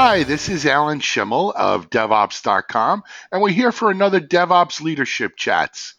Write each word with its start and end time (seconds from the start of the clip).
Hi, 0.00 0.22
this 0.22 0.48
is 0.48 0.64
Alan 0.64 1.00
Shimel 1.00 1.52
of 1.56 1.90
DevOps.com, 1.90 3.02
and 3.32 3.42
we're 3.42 3.48
here 3.48 3.72
for 3.72 3.90
another 3.90 4.20
DevOps 4.20 4.80
Leadership 4.80 5.36
Chats. 5.36 5.96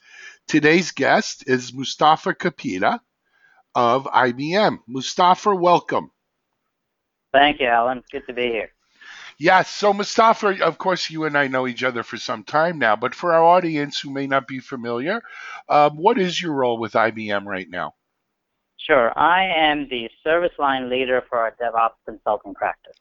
Today's 0.47 0.91
guest 0.91 1.43
is 1.47 1.73
Mustafa 1.73 2.33
Kapadia 2.33 3.01
of 3.75 4.05
IBM. 4.05 4.79
Mustafa, 4.87 5.53
welcome. 5.53 6.11
Thank 7.33 7.59
you, 7.59 7.67
Alan. 7.67 8.01
Good 8.09 8.25
to 8.27 8.33
be 8.33 8.43
here. 8.43 8.69
Yes, 9.37 9.69
so 9.69 9.91
Mustafa, 9.91 10.63
of 10.63 10.77
course, 10.77 11.09
you 11.09 11.25
and 11.25 11.37
I 11.37 11.47
know 11.47 11.67
each 11.67 11.83
other 11.83 12.03
for 12.03 12.15
some 12.15 12.45
time 12.45 12.79
now, 12.79 12.95
but 12.95 13.13
for 13.13 13.33
our 13.33 13.43
audience 13.43 13.99
who 13.99 14.11
may 14.11 14.27
not 14.27 14.47
be 14.47 14.59
familiar, 14.59 15.21
um, 15.67 15.97
what 15.97 16.17
is 16.17 16.41
your 16.41 16.53
role 16.53 16.79
with 16.79 16.93
IBM 16.93 17.43
right 17.43 17.69
now? 17.69 17.95
Sure. 18.77 19.11
I 19.19 19.43
am 19.43 19.89
the 19.89 20.09
service 20.23 20.57
line 20.57 20.89
leader 20.89 21.21
for 21.27 21.37
our 21.37 21.53
DevOps 21.61 21.99
consulting 22.05 22.53
practice. 22.53 22.95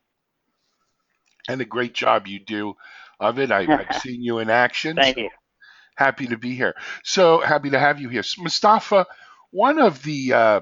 And 1.49 1.61
a 1.61 1.65
great 1.65 1.95
job 1.95 2.27
you 2.27 2.39
do 2.39 2.75
of 3.19 3.39
it. 3.39 3.51
I, 3.51 3.65
have 3.65 3.97
seen 4.03 4.23
you 4.23 4.39
in 4.39 4.51
action. 4.51 4.97
Thank 4.97 5.17
so 5.17 5.23
you. 5.23 5.31
Happy 5.97 6.27
to 6.29 6.37
be 6.37 6.55
here. 6.55 6.75
So 7.03 7.41
happy 7.41 7.71
to 7.71 7.79
have 7.79 8.01
you 8.01 8.09
here, 8.09 8.23
Mustafa. 8.39 9.07
One 9.51 9.81
of 9.81 10.03
the 10.03 10.33
uh, 10.33 10.61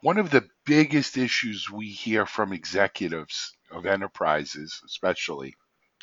one 0.00 0.18
of 0.18 0.30
the 0.30 0.48
biggest 0.64 1.16
issues 1.16 1.70
we 1.70 1.90
hear 1.90 2.26
from 2.26 2.52
executives 2.52 3.54
of 3.70 3.86
enterprises, 3.86 4.80
especially, 4.86 5.54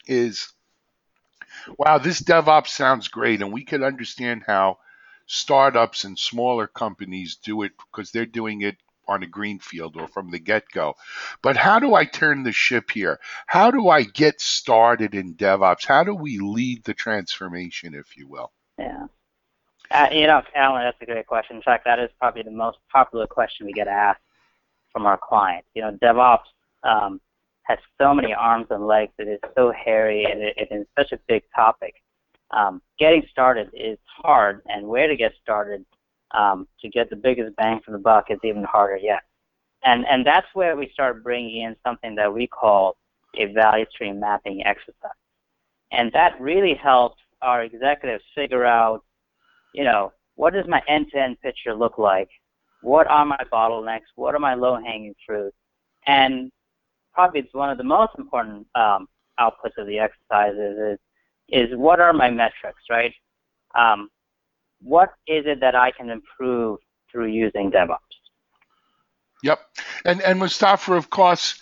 is 0.05 0.53
wow, 1.77 1.97
this 1.97 2.21
DevOps 2.21 2.67
sounds 2.67 3.07
great, 3.07 3.41
and 3.41 3.51
we 3.51 3.65
could 3.65 3.83
understand 3.83 4.43
how 4.45 4.77
startups 5.25 6.05
and 6.05 6.17
smaller 6.17 6.67
companies 6.67 7.35
do 7.35 7.63
it 7.63 7.73
because 7.77 8.11
they're 8.11 8.25
doing 8.25 8.61
it 8.61 8.77
on 9.07 9.23
a 9.23 9.27
greenfield 9.27 9.95
or 9.95 10.07
from 10.07 10.31
the 10.31 10.39
get 10.39 10.63
go. 10.71 10.95
But 11.41 11.57
how 11.57 11.79
do 11.79 11.95
I 11.95 12.05
turn 12.05 12.43
the 12.43 12.51
ship 12.51 12.91
here? 12.91 13.19
How 13.45 13.71
do 13.71 13.89
I 13.89 14.03
get 14.03 14.41
started 14.41 15.15
in 15.15 15.35
DevOps? 15.35 15.85
How 15.85 16.03
do 16.03 16.13
we 16.13 16.39
lead 16.39 16.83
the 16.83 16.93
transformation, 16.93 17.93
if 17.93 18.17
you 18.17 18.27
will? 18.27 18.51
Yeah. 18.77 19.07
Uh, 19.89 20.07
you 20.11 20.27
know, 20.27 20.41
Alan, 20.53 20.83
that's 20.83 21.01
a 21.01 21.05
great 21.05 21.27
question. 21.27 21.55
In 21.55 21.61
fact, 21.61 21.85
that 21.85 21.99
is 21.99 22.09
probably 22.19 22.43
the 22.43 22.51
most 22.51 22.77
popular 22.91 23.25
question 23.25 23.65
we 23.65 23.73
get 23.73 23.87
asked 23.87 24.19
from 24.91 25.05
our 25.05 25.17
clients. 25.17 25.69
You 25.73 25.83
know, 25.83 25.91
DevOps 25.91 26.39
um, 26.83 27.21
has 27.63 27.79
so 27.97 28.13
many 28.13 28.33
arms 28.33 28.67
and 28.69 28.85
legs. 28.85 29.13
It 29.17 29.27
is 29.27 29.39
so 29.55 29.71
hairy, 29.71 30.25
and 30.25 30.41
it, 30.41 30.55
it 30.57 30.67
is 30.71 30.85
such 30.97 31.13
a 31.13 31.19
big 31.27 31.43
topic. 31.55 31.95
Um, 32.51 32.81
getting 32.99 33.23
started 33.31 33.69
is 33.73 33.97
hard, 34.05 34.61
and 34.67 34.87
where 34.87 35.07
to 35.07 35.15
get 35.15 35.33
started 35.41 35.85
um, 36.31 36.67
to 36.81 36.89
get 36.89 37.09
the 37.09 37.15
biggest 37.15 37.55
bang 37.55 37.79
for 37.85 37.91
the 37.91 37.97
buck 37.97 38.25
is 38.29 38.39
even 38.43 38.63
harder 38.63 38.97
yet. 38.97 39.21
And 39.83 40.05
and 40.07 40.25
that's 40.25 40.47
where 40.53 40.75
we 40.75 40.89
start 40.91 41.23
bringing 41.23 41.61
in 41.63 41.75
something 41.85 42.15
that 42.15 42.33
we 42.33 42.47
call 42.47 42.97
a 43.35 43.45
value 43.53 43.85
stream 43.91 44.19
mapping 44.19 44.65
exercise, 44.65 45.11
and 45.91 46.11
that 46.13 46.39
really 46.39 46.73
helps 46.73 47.21
our 47.41 47.63
executives 47.63 48.23
figure 48.33 48.65
out, 48.65 49.03
you 49.73 49.83
know, 49.83 50.11
what 50.35 50.53
does 50.53 50.65
my 50.67 50.81
end-to-end 50.87 51.39
picture 51.41 51.75
look 51.75 51.97
like? 51.97 52.29
What 52.81 53.07
are 53.07 53.25
my 53.25 53.43
bottlenecks? 53.51 54.09
What 54.15 54.33
are 54.33 54.39
my 54.39 54.55
low-hanging 54.55 55.15
fruit? 55.25 55.53
And 56.07 56.51
probably 57.13 57.41
it's 57.41 57.53
one 57.53 57.69
of 57.69 57.77
the 57.77 57.83
most 57.83 58.13
important 58.17 58.65
um, 58.75 59.07
outputs 59.39 59.77
of 59.77 59.87
the 59.87 59.99
exercises 59.99 60.77
is 60.93 60.99
is 61.49 61.77
what 61.77 61.99
are 61.99 62.11
my 62.11 62.29
metrics, 62.29 62.81
right? 62.89 63.13
Um, 63.75 64.09
what 64.81 65.09
is 65.27 65.45
it 65.45 65.59
that 65.61 65.75
I 65.75 65.91
can 65.91 66.09
improve 66.09 66.79
through 67.11 67.27
using 67.27 67.71
DevOps? 67.71 67.97
Yep, 69.43 69.59
and 70.05 70.21
and 70.21 70.39
Mustafa, 70.39 70.93
of 70.93 71.09
course, 71.09 71.61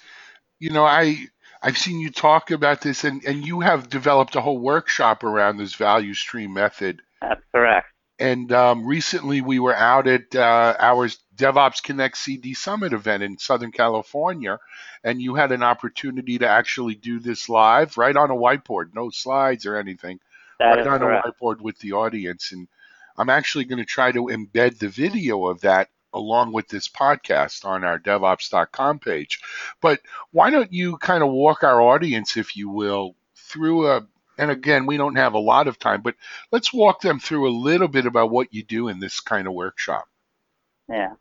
you 0.60 0.70
know 0.70 0.86
I 0.86 1.28
I've 1.62 1.78
seen 1.78 2.00
you 2.00 2.12
talk 2.12 2.52
about 2.52 2.82
this, 2.82 3.04
and 3.04 3.24
and 3.26 3.46
you 3.46 3.62
have 3.62 3.90
developed 3.90 4.36
a 4.36 4.42
whole 4.42 4.60
workshop 4.60 5.24
around 5.24 5.58
this 5.58 5.76
value 5.76 6.14
stream 6.14 6.54
method. 6.54 7.02
That's 7.22 7.42
correct. 7.52 7.88
And 8.18 8.52
um, 8.54 8.86
recently 8.86 9.42
we 9.42 9.60
were 9.60 9.76
out 9.76 10.08
at 10.08 10.34
uh, 10.36 10.76
our 10.80 11.10
DevOps 11.36 11.84
Connect 11.84 12.16
CD 12.16 12.54
Summit 12.54 12.94
event 12.94 13.24
in 13.24 13.38
Southern 13.38 13.72
California, 13.72 14.58
and 15.04 15.22
you 15.22 15.36
had 15.36 15.52
an 15.52 15.64
opportunity 15.64 16.38
to 16.38 16.48
actually 16.48 16.96
do 16.96 17.20
this 17.20 17.50
live 17.50 17.98
right 17.98 18.16
on 18.16 18.32
a 18.32 18.36
whiteboard, 18.36 18.94
no 18.94 19.10
slides 19.10 19.66
or 19.66 19.76
anything, 19.76 20.20
that 20.60 20.78
right 20.78 20.88
on 20.88 21.00
correct. 21.00 21.28
a 21.28 21.32
whiteboard 21.32 21.60
with 21.60 21.78
the 21.80 21.92
audience. 21.92 22.54
And 22.54 22.70
I'm 23.18 23.30
actually 23.30 23.66
going 23.66 23.80
to 23.80 23.86
try 23.86 24.12
to 24.12 24.26
embed 24.26 24.80
the 24.80 24.90
video 24.90 25.48
of 25.48 25.62
that 25.62 25.90
along 26.14 26.54
with 26.54 26.68
this 26.70 26.88
podcast 26.88 27.66
on 27.66 27.84
our 27.84 28.00
DevOps.com 28.00 29.00
page. 29.00 29.42
But 29.82 30.00
why 30.32 30.50
don't 30.50 30.72
you 30.72 30.98
kind 30.98 31.24
of 31.24 31.30
walk 31.30 31.64
our 31.64 31.82
audience, 31.82 32.38
if 32.38 32.56
you 32.56 32.70
will, 32.70 33.16
through 33.36 33.88
a 33.90 34.08
and 34.38 34.52
again, 34.52 34.86
we 34.86 34.98
don't 34.98 35.16
have 35.16 35.34
a 35.34 35.40
lot 35.40 35.68
of 35.68 35.80
time, 35.80 36.02
but 36.02 36.16
let's 36.52 36.74
walk 36.74 37.00
them 37.00 37.20
through 37.20 37.48
a 37.48 37.56
little 37.56 37.88
bit 37.88 38.06
about 38.06 38.32
what 38.32 38.54
you 38.54 38.64
do 38.64 38.90
in 38.90 39.00
this 39.00 39.22
kind 39.22 39.48
of 39.48 39.54
workshop. 39.54 40.10
Yeah. 40.90 41.14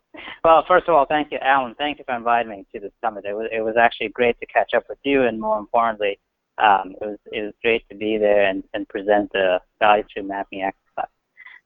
Well, 0.43 0.63
first 0.67 0.87
of 0.87 0.95
all, 0.95 1.05
thank 1.05 1.31
you, 1.31 1.39
Alan. 1.41 1.75
Thank 1.75 1.99
you 1.99 2.05
for 2.05 2.15
inviting 2.15 2.51
me 2.51 2.65
to 2.73 2.79
the 2.79 2.91
summit. 3.01 3.25
It 3.25 3.33
was 3.33 3.47
it 3.51 3.61
was 3.61 3.77
actually 3.77 4.09
great 4.09 4.39
to 4.39 4.45
catch 4.45 4.73
up 4.73 4.83
with 4.89 4.99
you, 5.03 5.23
and 5.23 5.39
more 5.39 5.57
importantly, 5.57 6.19
um, 6.57 6.93
it 7.01 7.05
was 7.05 7.17
it 7.31 7.41
was 7.41 7.53
great 7.63 7.87
to 7.89 7.95
be 7.95 8.17
there 8.17 8.45
and, 8.45 8.63
and 8.73 8.87
present 8.87 9.31
the 9.31 9.59
value 9.79 10.03
stream 10.09 10.27
mapping 10.27 10.61
exercise. 10.61 10.84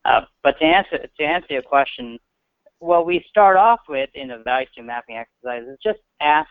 Uh, 0.04 0.22
but 0.42 0.58
to 0.58 0.64
answer 0.64 0.98
to 0.98 1.24
answer 1.24 1.46
your 1.50 1.62
question, 1.62 2.18
what 2.78 3.06
we 3.06 3.24
start 3.28 3.56
off 3.56 3.80
with 3.88 4.10
in 4.14 4.28
the 4.28 4.38
value 4.38 4.66
stream 4.70 4.86
mapping 4.86 5.16
exercise 5.16 5.62
is 5.68 5.78
just 5.82 5.98
ask 6.20 6.48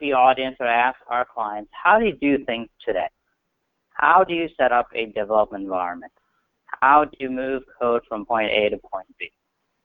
the 0.00 0.12
audience 0.12 0.56
or 0.60 0.66
ask 0.66 0.98
our 1.08 1.26
clients, 1.26 1.70
how 1.72 1.98
do 1.98 2.06
you 2.06 2.16
do 2.16 2.44
things 2.44 2.68
today? 2.86 3.08
How 3.90 4.24
do 4.24 4.32
you 4.32 4.48
set 4.56 4.72
up 4.72 4.88
a 4.94 5.06
development 5.06 5.64
environment? 5.64 6.12
How 6.80 7.04
do 7.04 7.16
you 7.18 7.30
move 7.30 7.64
code 7.78 8.02
from 8.08 8.24
point 8.24 8.50
A 8.50 8.70
to 8.70 8.78
point 8.78 9.06
B? 9.18 9.30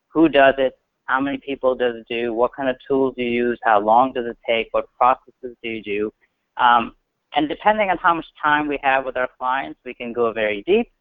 Who 0.10 0.30
does 0.30 0.54
it? 0.58 0.78
How 1.06 1.20
many 1.20 1.38
people 1.38 1.76
does 1.76 1.96
it 1.96 2.08
do? 2.10 2.34
What 2.34 2.56
kind 2.56 2.70
of 2.70 2.78
tools 2.88 3.16
do 3.18 3.24
you 3.24 3.50
use? 3.50 3.60
How 3.64 3.80
long 3.80 4.14
does 4.14 4.26
it 4.26 4.38
take? 4.48 4.70
What 4.72 4.88
processes 4.98 5.58
do 5.62 5.70
you 5.70 5.84
do? 5.84 6.14
Um, 6.58 6.96
and 7.36 7.50
depending 7.50 7.90
on 7.90 7.98
how 7.98 8.14
much 8.14 8.26
time 8.42 8.68
we 8.68 8.80
have 8.82 9.06
with 9.06 9.18
our 9.18 9.30
clients, 9.38 9.80
we 9.84 9.94
can 9.94 10.14
go 10.14 10.32
very 10.32 10.64
deep. 10.66 10.92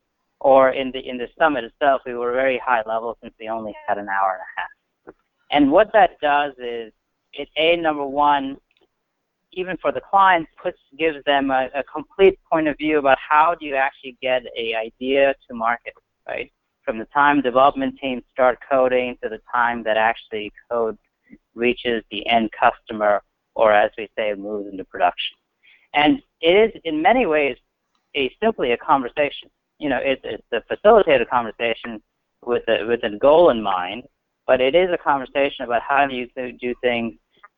Or 0.44 0.70
in 0.70 0.92
the 0.92 1.00
in 1.00 1.16
the 1.16 1.28
summit 1.38 1.64
itself, 1.64 2.02
we 2.04 2.14
were 2.14 2.32
very 2.32 2.60
high 2.64 2.82
level 2.86 3.16
since 3.22 3.34
we 3.40 3.48
only 3.48 3.74
had 3.88 3.96
an 3.96 4.08
hour 4.08 4.32
and 4.32 4.42
a 4.42 4.60
half. 4.60 5.14
And 5.50 5.72
what 5.72 5.90
that 5.94 6.20
does 6.20 6.52
is 6.58 6.92
it 7.32 7.48
a 7.56 7.76
number 7.76 8.06
one 8.06 8.58
even 9.56 9.76
for 9.78 9.92
the 9.92 10.00
clients, 10.00 10.50
puts 10.62 10.78
gives 10.98 11.24
them 11.24 11.50
a, 11.50 11.68
a, 11.74 11.82
complete 11.84 12.38
point 12.50 12.68
of 12.68 12.76
view 12.76 12.98
about 12.98 13.18
how 13.18 13.54
do 13.58 13.64
you 13.64 13.76
actually 13.76 14.16
get 14.20 14.42
a 14.58 14.74
idea 14.74 15.34
to 15.48 15.54
market, 15.54 15.94
right? 16.26 16.50
From 16.84 16.98
the 16.98 17.06
time 17.06 17.40
development 17.40 17.94
teams 18.00 18.22
start 18.32 18.58
coding 18.68 19.16
to 19.22 19.28
the 19.28 19.40
time 19.52 19.82
that 19.84 19.96
actually 19.96 20.52
code 20.70 20.98
reaches 21.54 22.02
the 22.10 22.26
end 22.26 22.50
customer, 22.58 23.22
or 23.54 23.72
as 23.72 23.90
we 23.96 24.08
say, 24.16 24.34
moves 24.34 24.68
into 24.70 24.84
production. 24.84 25.36
And 25.94 26.20
it 26.40 26.74
is 26.74 26.80
in 26.84 27.00
many 27.00 27.26
ways 27.26 27.56
a 28.16 28.34
simply 28.42 28.72
a 28.72 28.76
conversation. 28.76 29.50
You 29.84 29.90
know, 29.90 30.00
it's, 30.02 30.22
it's 30.24 30.50
a 30.50 30.62
facilitated 30.74 31.28
conversation 31.28 32.02
with 32.42 32.62
a, 32.68 32.86
with 32.86 33.02
a 33.04 33.18
goal 33.18 33.50
in 33.50 33.62
mind, 33.62 34.04
but 34.46 34.58
it 34.68 34.74
is 34.74 34.88
a 34.90 34.96
conversation 34.96 35.66
about 35.66 35.82
how 35.86 36.06
do 36.06 36.14
you 36.16 36.26
do 36.58 36.74
things 36.80 37.12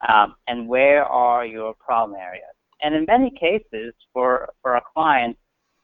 um, 0.09 0.35
and 0.49 0.67
where 0.67 1.05
are 1.05 1.47
your 1.47 1.73
problem 1.75 2.19
areas. 2.19 2.55
And 2.83 2.97
in 2.97 3.05
many 3.07 3.31
cases, 3.31 3.95
for, 4.13 4.49
for 4.61 4.75
a 4.75 4.83
client, 4.93 5.37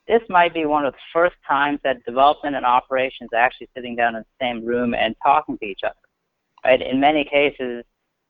this 0.08 0.22
might 0.28 0.52
be 0.52 0.64
one 0.66 0.84
of 0.84 0.94
the 0.94 0.98
first 1.12 1.36
times 1.46 1.78
that 1.84 2.04
development 2.04 2.56
and 2.56 2.66
operations 2.66 3.30
are 3.32 3.38
actually 3.46 3.68
sitting 3.76 3.94
down 3.94 4.16
in 4.16 4.22
the 4.22 4.44
same 4.44 4.66
room 4.66 4.94
and 4.94 5.14
talking 5.22 5.56
to 5.58 5.64
each 5.64 5.82
other. 5.84 5.94
Right? 6.64 6.82
In 6.82 6.98
many 6.98 7.24
cases, 7.24 7.84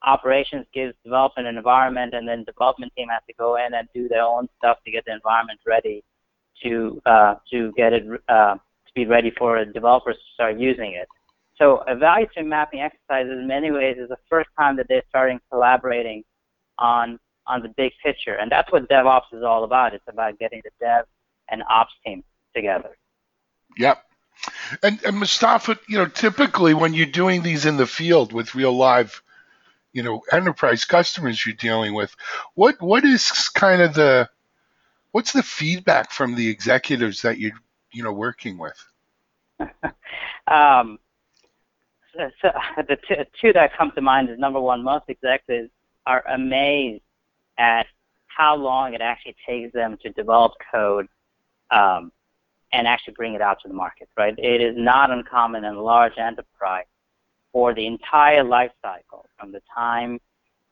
operations 0.05 0.67
gives 0.75 0.95
development 1.03 1.49
an 1.49 1.57
environment, 1.57 2.13
and 2.13 2.29
then 2.29 2.45
development 2.45 2.93
team 2.95 3.09
has 3.09 3.23
to 3.27 3.35
go 3.39 3.57
in 3.57 3.73
and 3.73 3.89
do 3.95 4.07
their 4.07 4.23
own 4.23 4.49
stuff 4.59 4.77
to 4.85 4.91
get 4.91 5.07
the 5.07 5.15
environment 5.15 5.61
ready 5.67 6.05
to 6.63 7.01
uh, 7.07 7.35
to 7.51 7.73
get 7.77 7.93
it 7.93 8.05
uh, 8.29 8.55
to 8.55 8.93
be 8.95 9.07
ready 9.07 9.33
for 9.37 9.65
developers 9.65 10.17
to 10.17 10.35
start 10.35 10.59
using 10.59 10.93
it. 10.93 11.09
So 11.57 11.85
a 11.87 11.95
value 11.95 12.27
stream 12.31 12.49
mapping 12.49 12.81
exercise 12.81 13.27
in 13.27 13.47
many 13.47 13.71
ways 13.71 13.97
is 13.99 14.09
the 14.09 14.19
first 14.29 14.49
time 14.59 14.77
that 14.77 14.87
they're 14.89 15.05
starting 15.09 15.41
collaborating 15.51 16.25
on 16.79 17.19
on 17.47 17.63
the 17.63 17.69
big 17.77 17.93
picture. 18.03 18.35
And 18.35 18.51
that's 18.51 18.71
what 18.73 18.89
DevOps 18.89 19.33
is 19.33 19.43
all 19.43 19.65
about. 19.65 19.95
It's 19.95 20.05
about 20.09 20.39
getting 20.39 20.63
the 20.65 20.71
dev 20.81 21.05
and 21.49 21.63
ops 21.69 21.93
team 22.05 22.23
together. 22.55 22.97
Yep. 23.77 24.03
And, 24.83 25.05
and 25.05 25.19
Mustafa, 25.19 25.79
you 25.89 25.99
know, 25.99 26.07
typically 26.07 26.75
when 26.75 26.95
you're 26.95 27.07
doing 27.07 27.43
these 27.43 27.67
in 27.67 27.77
the 27.77 27.87
field 27.87 28.33
with 28.33 28.55
real 28.55 28.77
live, 28.77 29.23
you 29.93 30.03
know, 30.03 30.23
enterprise 30.33 30.85
customers 30.85 31.45
you're 31.45 31.55
dealing 31.55 31.95
with, 31.95 32.15
what 32.55 32.81
what 32.81 33.05
is 33.05 33.29
kind 33.51 33.83
of 33.83 33.95
the 33.95 34.29
what's 35.13 35.33
the 35.33 35.43
feedback 35.43 36.11
from 36.11 36.35
the 36.35 36.49
executives 36.49 37.23
that 37.23 37.39
you're 37.39 37.53
you 37.93 38.03
know 38.03 38.13
working 38.13 38.59
with? 38.59 38.85
um, 40.49 40.99
so 42.17 42.31
the 42.77 42.97
t- 43.09 43.15
two 43.41 43.53
that 43.53 43.77
come 43.77 43.93
to 43.95 44.01
mind 44.01 44.31
is 44.31 44.39
number 44.39 44.61
one, 44.61 44.83
most 44.83 45.05
executives 45.09 45.71
are 46.07 46.25
amazed 46.29 47.03
at 47.59 47.87
how 48.27 48.57
long 48.57 48.95
it 48.95 49.01
actually 49.01 49.37
takes 49.47 49.73
them 49.73 49.97
to 50.03 50.11
develop 50.11 50.53
code 50.73 51.07
um, 51.71 52.11
and 52.73 52.87
actually 52.87 53.15
bring 53.15 53.35
it 53.35 53.43
out 53.43 53.59
to 53.63 53.69
the 53.69 53.75
market, 53.75 54.09
right? 54.17 54.35
It 54.39 54.61
is 54.61 54.75
not 54.77 55.11
uncommon 55.11 55.65
in 55.65 55.75
a 55.75 55.83
large 55.83 56.17
enterprise 56.19 56.87
for 57.53 57.75
the 57.75 57.87
entire 57.87 58.43
life 58.43 58.73
cycle, 58.81 59.27
from 59.39 59.53
the 59.53 59.61
time 59.75 60.19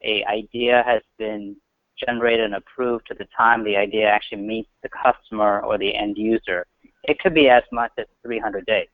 a 0.03 0.25
idea 0.25 0.83
has 0.87 1.03
been 1.19 1.57
generated 2.07 2.47
and 2.47 2.55
approved 2.55 3.07
to 3.07 3.15
the 3.15 3.27
time 3.37 3.65
the 3.65 3.77
idea 3.77 4.09
actually 4.09 4.43
meets 4.43 4.71
the 4.83 4.89
customer 4.89 5.61
or 5.61 5.79
the 5.79 5.95
end 5.95 6.17
user. 6.17 6.67
It 7.05 7.19
could 7.19 7.35
be 7.35 7.49
as 7.49 7.63
much 7.73 7.93
as 7.99 8.07
300 8.23 8.67
days. 8.67 8.89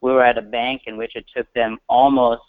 We 0.00 0.12
were 0.12 0.24
at 0.24 0.38
a 0.38 0.42
bank 0.42 0.82
in 0.86 0.96
which 0.96 1.16
it 1.16 1.24
took 1.34 1.52
them 1.54 1.78
almost 1.88 2.42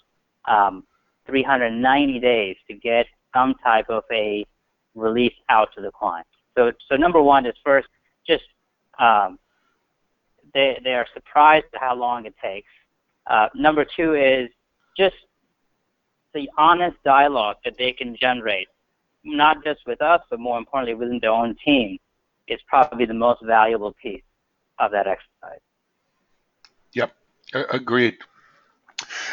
um, 0.47 0.83
390 1.25 2.19
days 2.19 2.55
to 2.67 2.75
get 2.75 3.07
some 3.33 3.55
type 3.63 3.89
of 3.89 4.03
a 4.11 4.45
release 4.93 5.33
out 5.49 5.69
to 5.75 5.81
the 5.81 5.91
client. 5.91 6.27
So, 6.57 6.71
so 6.89 6.95
number 6.95 7.21
one 7.21 7.45
is 7.45 7.55
first 7.63 7.87
just 8.27 8.43
um, 8.99 9.39
they 10.53 10.79
they 10.83 10.93
are 10.93 11.07
surprised 11.13 11.65
at 11.73 11.81
how 11.81 11.95
long 11.95 12.25
it 12.25 12.33
takes. 12.41 12.69
Uh, 13.27 13.49
number 13.55 13.85
two 13.85 14.13
is 14.13 14.49
just 14.97 15.15
the 16.33 16.49
honest 16.57 16.97
dialogue 17.03 17.57
that 17.65 17.77
they 17.77 17.91
can 17.91 18.15
generate, 18.15 18.67
not 19.25 19.63
just 19.63 19.81
with 19.85 20.01
us, 20.01 20.21
but 20.29 20.39
more 20.39 20.57
importantly 20.57 20.93
within 20.93 21.19
their 21.19 21.31
own 21.31 21.55
team, 21.63 21.97
is 22.47 22.59
probably 22.67 23.05
the 23.05 23.13
most 23.13 23.41
valuable 23.43 23.93
piece 24.01 24.23
of 24.79 24.91
that 24.91 25.07
exercise. 25.07 25.59
Yep, 26.93 27.11
agreed. 27.53 28.17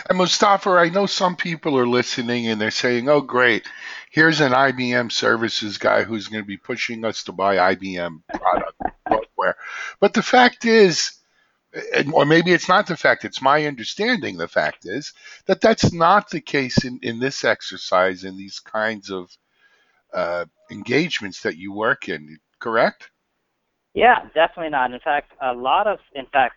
And 0.09 0.19
Mustafa, 0.19 0.71
I 0.71 0.89
know 0.89 1.07
some 1.07 1.37
people 1.37 1.79
are 1.79 1.87
listening 1.87 2.49
and 2.49 2.61
they're 2.61 2.71
saying, 2.71 3.09
oh, 3.09 3.21
great, 3.21 3.69
here's 4.11 4.41
an 4.41 4.53
IBM 4.53 5.13
services 5.13 5.79
guy 5.79 6.03
who's 6.03 6.29
going 6.29 6.43
to 6.43 6.47
be 6.47 6.57
pushing 6.57 7.05
us 7.05 7.23
to 7.25 7.33
buy 7.33 7.75
IBM 7.75 8.23
product 8.35 8.81
software. 9.09 9.57
But 10.01 10.15
the 10.15 10.23
fact 10.23 10.65
is, 10.65 11.13
or 12.13 12.27
maybe 12.27 12.53
it's 12.53 12.69
not 12.69 12.87
the 12.87 12.97
fact, 12.97 13.25
it's 13.25 13.41
my 13.41 13.67
understanding 13.67 14.37
the 14.37 14.49
fact 14.49 14.85
is 14.85 15.13
that 15.47 15.61
that's 15.61 15.93
not 15.93 16.31
the 16.31 16.41
case 16.41 16.85
in, 16.85 16.99
in 17.03 17.21
this 17.21 17.45
exercise, 17.45 18.25
in 18.25 18.37
these 18.37 18.59
kinds 18.59 19.11
of 19.11 19.31
uh, 20.15 20.45
engagements 20.71 21.41
that 21.43 21.57
you 21.57 21.73
work 21.73 22.09
in, 22.09 22.39
correct? 22.59 23.11
Yeah, 23.95 24.27
definitely 24.35 24.71
not. 24.71 24.93
In 24.93 25.01
fact, 25.01 25.33
a 25.43 25.53
lot 25.53 25.87
of, 25.87 25.99
in 26.15 26.27
fact, 26.27 26.55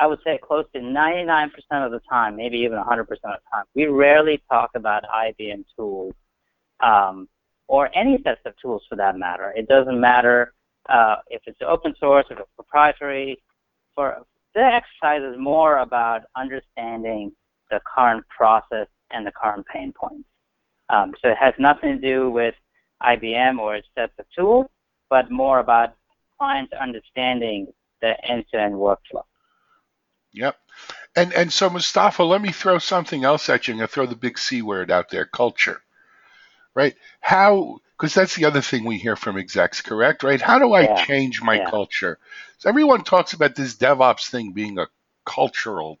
I 0.00 0.06
would 0.06 0.20
say 0.24 0.38
close 0.42 0.64
to 0.74 0.80
99% 0.80 1.50
of 1.72 1.90
the 1.90 2.00
time, 2.08 2.36
maybe 2.36 2.58
even 2.58 2.78
100% 2.78 3.00
of 3.00 3.08
the 3.10 3.20
time, 3.52 3.64
we 3.74 3.86
rarely 3.86 4.42
talk 4.48 4.70
about 4.74 5.02
IBM 5.04 5.64
tools 5.76 6.14
um, 6.80 7.28
or 7.66 7.90
any 7.96 8.22
sets 8.22 8.40
of 8.44 8.54
tools 8.60 8.82
for 8.88 8.96
that 8.96 9.18
matter. 9.18 9.52
It 9.56 9.66
doesn't 9.66 10.00
matter 10.00 10.52
uh, 10.88 11.16
if 11.28 11.42
it's 11.46 11.58
open 11.66 11.94
source, 11.98 12.26
if 12.30 12.38
it's 12.38 12.48
proprietary. 12.54 13.42
For 13.94 14.22
the 14.54 14.60
exercise 14.60 15.22
is 15.22 15.38
more 15.38 15.78
about 15.78 16.22
understanding 16.36 17.32
the 17.70 17.80
current 17.84 18.24
process 18.28 18.86
and 19.10 19.26
the 19.26 19.32
current 19.32 19.66
pain 19.66 19.92
points. 19.92 20.28
Um, 20.90 21.12
so 21.20 21.30
it 21.30 21.36
has 21.38 21.54
nothing 21.58 22.00
to 22.00 22.00
do 22.00 22.30
with 22.30 22.54
IBM 23.02 23.58
or 23.58 23.76
its 23.76 23.88
sets 23.94 24.12
of 24.18 24.26
tools, 24.36 24.66
but 25.08 25.30
more 25.30 25.58
about 25.58 25.94
clients 26.38 26.72
understanding 26.72 27.68
the 28.00 28.14
end-to-end 28.24 28.74
workflow. 28.74 29.24
Yep. 30.32 30.56
And 31.16 31.32
and 31.32 31.52
so 31.52 31.70
Mustafa, 31.70 32.22
let 32.22 32.40
me 32.40 32.52
throw 32.52 32.78
something 32.78 33.24
else 33.24 33.48
at 33.48 33.66
you. 33.66 33.74
I'm 33.74 33.78
gonna 33.78 33.88
throw 33.88 34.06
the 34.06 34.14
big 34.14 34.38
C 34.38 34.62
word 34.62 34.90
out 34.90 35.10
there, 35.10 35.24
culture. 35.24 35.80
Right? 36.74 36.94
How 37.20 37.80
because 37.96 38.14
that's 38.14 38.36
the 38.36 38.44
other 38.44 38.60
thing 38.60 38.84
we 38.84 38.98
hear 38.98 39.16
from 39.16 39.36
execs, 39.36 39.80
correct? 39.80 40.22
Right? 40.22 40.40
How 40.40 40.58
do 40.58 40.72
I 40.72 40.82
yeah. 40.82 41.04
change 41.04 41.42
my 41.42 41.56
yeah. 41.56 41.70
culture? 41.70 42.18
So 42.58 42.68
everyone 42.68 43.02
talks 43.02 43.32
about 43.32 43.56
this 43.56 43.74
DevOps 43.74 44.28
thing 44.28 44.52
being 44.52 44.78
a 44.78 44.86
cultural 45.24 45.98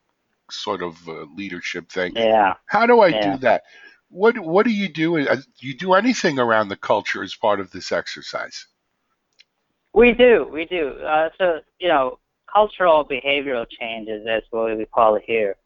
sort 0.50 0.82
of 0.82 1.08
uh, 1.08 1.24
leadership 1.34 1.90
thing. 1.90 2.12
Yeah. 2.14 2.54
How 2.66 2.86
do 2.86 3.00
I 3.00 3.08
yeah. 3.08 3.32
do 3.32 3.38
that? 3.40 3.64
What 4.10 4.38
what 4.38 4.64
do 4.64 4.72
you 4.72 4.88
do? 4.88 5.18
Uh, 5.18 5.36
do 5.36 5.66
you 5.66 5.74
do 5.76 5.94
anything 5.94 6.38
around 6.38 6.68
the 6.68 6.76
culture 6.76 7.22
as 7.22 7.34
part 7.34 7.60
of 7.60 7.70
this 7.70 7.92
exercise? 7.92 8.66
We 9.92 10.12
do, 10.12 10.48
we 10.50 10.64
do. 10.64 10.90
Uh, 11.00 11.28
so 11.38 11.60
you 11.78 11.88
know, 11.88 12.18
cultural 12.52 13.04
behavioral 13.04 13.66
changes, 13.80 14.26
as 14.28 14.42
what 14.50 14.76
we 14.76 14.86
call 14.86 15.16
it 15.16 15.24
here, 15.26 15.56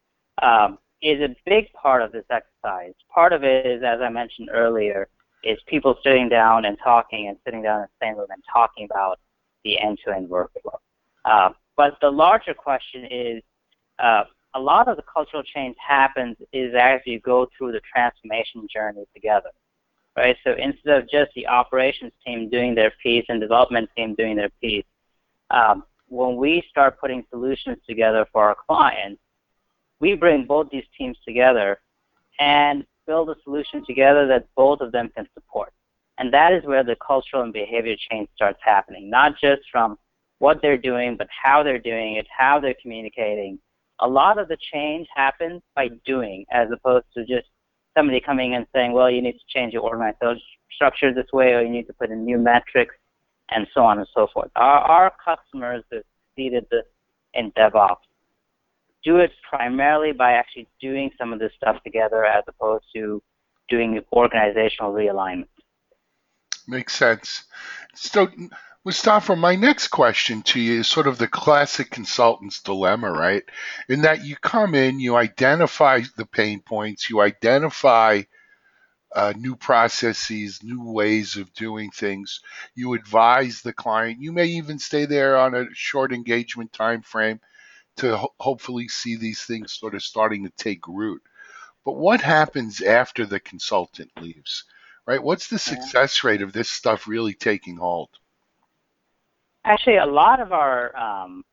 um, 0.41 0.77
is 1.01 1.21
a 1.21 1.35
big 1.45 1.71
part 1.73 2.01
of 2.01 2.11
this 2.11 2.25
exercise. 2.29 2.93
Part 3.13 3.33
of 3.33 3.43
it 3.43 3.65
is, 3.65 3.83
as 3.83 4.01
I 4.01 4.09
mentioned 4.09 4.49
earlier, 4.51 5.07
is 5.43 5.57
people 5.67 5.95
sitting 6.03 6.29
down 6.29 6.65
and 6.65 6.77
talking 6.83 7.27
and 7.27 7.37
sitting 7.45 7.61
down 7.61 7.81
in 7.81 7.87
the 7.99 8.05
same 8.05 8.17
room 8.17 8.27
and 8.29 8.43
talking 8.51 8.87
about 8.89 9.19
the 9.63 9.79
end-to-end 9.79 10.29
workflow. 10.29 10.77
Uh, 11.25 11.49
but 11.75 11.97
the 12.01 12.09
larger 12.09 12.53
question 12.53 13.05
is, 13.09 13.43
uh, 13.99 14.23
a 14.55 14.59
lot 14.59 14.87
of 14.87 14.97
the 14.97 15.03
cultural 15.03 15.43
change 15.43 15.75
happens 15.79 16.37
is 16.51 16.73
as 16.75 17.01
you 17.05 17.19
go 17.19 17.47
through 17.57 17.71
the 17.71 17.81
transformation 17.91 18.67
journey 18.71 19.05
together, 19.13 19.49
right? 20.15 20.37
So 20.43 20.53
instead 20.53 21.01
of 21.01 21.09
just 21.09 21.31
the 21.35 21.47
operations 21.47 22.11
team 22.25 22.49
doing 22.49 22.75
their 22.75 22.91
piece 23.01 23.25
and 23.29 23.41
development 23.41 23.89
team 23.95 24.15
doing 24.15 24.35
their 24.35 24.51
piece, 24.61 24.85
um, 25.49 25.83
when 26.07 26.35
we 26.35 26.63
start 26.69 26.99
putting 26.99 27.25
solutions 27.29 27.77
together 27.87 28.27
for 28.31 28.43
our 28.43 28.55
clients, 28.67 29.21
we 29.99 30.15
bring 30.15 30.45
both 30.45 30.69
these 30.69 30.85
teams 30.97 31.17
together 31.25 31.79
and 32.39 32.85
build 33.07 33.29
a 33.29 33.35
solution 33.43 33.83
together 33.85 34.27
that 34.27 34.47
both 34.55 34.81
of 34.81 34.91
them 34.91 35.09
can 35.15 35.27
support. 35.33 35.73
And 36.17 36.31
that 36.33 36.53
is 36.53 36.63
where 36.63 36.83
the 36.83 36.95
cultural 36.95 37.43
and 37.43 37.53
behavior 37.53 37.95
change 38.09 38.29
starts 38.35 38.59
happening, 38.63 39.09
not 39.09 39.33
just 39.39 39.63
from 39.71 39.97
what 40.39 40.61
they're 40.61 40.77
doing, 40.77 41.15
but 41.17 41.27
how 41.29 41.63
they're 41.63 41.79
doing 41.79 42.15
it, 42.15 42.27
how 42.35 42.59
they're 42.59 42.75
communicating. 42.81 43.59
A 44.03 44.07
lot 44.07 44.37
of 44.37 44.47
the 44.47 44.57
change 44.71 45.07
happens 45.15 45.61
by 45.75 45.87
mm-hmm. 45.87 45.95
doing 46.05 46.45
as 46.51 46.67
opposed 46.71 47.05
to 47.15 47.21
just 47.25 47.47
somebody 47.97 48.19
coming 48.19 48.55
and 48.55 48.65
saying, 48.73 48.91
well, 48.91 49.09
you 49.09 49.21
need 49.21 49.33
to 49.33 49.45
change 49.47 49.73
your 49.73 49.83
organizational 49.83 50.35
structure 50.75 51.13
this 51.13 51.31
way, 51.31 51.53
or 51.53 51.61
you 51.61 51.69
need 51.69 51.87
to 51.87 51.93
put 51.93 52.09
in 52.09 52.25
new 52.25 52.37
metrics, 52.37 52.95
and 53.49 53.67
so 53.73 53.81
on 53.81 53.99
and 53.99 54.07
so 54.13 54.27
forth. 54.33 54.51
Our, 54.55 54.79
our 54.79 55.13
customers 55.23 55.83
that 55.91 56.03
succeeded 56.29 56.65
in 57.33 57.51
DevOps 57.51 57.97
do 59.03 59.17
it 59.17 59.31
primarily 59.47 60.11
by 60.11 60.33
actually 60.33 60.67
doing 60.81 61.11
some 61.17 61.33
of 61.33 61.39
this 61.39 61.51
stuff 61.57 61.81
together 61.83 62.25
as 62.25 62.43
opposed 62.47 62.85
to 62.95 63.21
doing 63.69 63.99
organizational 64.11 64.93
realignment. 64.93 65.47
Makes 66.67 66.95
sense. 66.95 67.43
So, 67.93 68.29
Mustafa, 68.85 69.35
my 69.37 69.55
next 69.55 69.87
question 69.87 70.41
to 70.41 70.59
you 70.59 70.81
is 70.81 70.89
sort 70.89 71.07
of 71.07 71.17
the 71.17 71.27
classic 71.27 71.89
consultant's 71.89 72.61
dilemma, 72.61 73.09
right? 73.09 73.43
In 73.87 74.01
that 74.01 74.25
you 74.25 74.35
come 74.35 74.75
in, 74.75 74.99
you 74.99 75.15
identify 75.15 76.01
the 76.17 76.25
pain 76.25 76.59
points, 76.59 77.09
you 77.09 77.21
identify 77.21 78.23
uh, 79.15 79.33
new 79.37 79.55
processes, 79.55 80.61
new 80.63 80.91
ways 80.91 81.37
of 81.37 81.53
doing 81.53 81.91
things. 81.91 82.41
You 82.75 82.93
advise 82.93 83.61
the 83.61 83.71
client. 83.71 84.19
You 84.19 84.33
may 84.33 84.47
even 84.47 84.79
stay 84.79 85.05
there 85.05 85.37
on 85.37 85.55
a 85.55 85.67
short 85.73 86.11
engagement 86.11 86.73
time 86.73 87.03
frame 87.03 87.39
to 87.97 88.17
ho- 88.17 88.33
hopefully 88.37 88.89
see 88.89 89.15
these 89.15 89.43
things 89.43 89.71
sort 89.71 89.95
of 89.95 90.03
starting 90.03 90.43
to 90.43 90.51
take 90.57 90.87
root. 90.89 91.21
But 91.85 91.93
what 91.93 92.19
happens 92.21 92.81
after 92.81 93.25
the 93.25 93.39
consultant 93.39 94.11
leaves? 94.19 94.65
Right? 95.05 95.23
What's 95.23 95.47
the 95.47 95.59
success 95.59 96.23
rate 96.25 96.41
of 96.41 96.51
this 96.51 96.69
stuff 96.69 97.07
really 97.07 97.33
taking 97.33 97.77
hold? 97.77 98.09
Actually, 99.65 99.97
a 99.97 100.05
lot 100.05 100.41
of 100.41 100.51
our, 100.51 100.95
um, 100.97 101.43